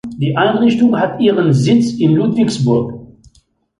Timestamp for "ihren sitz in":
1.21-2.15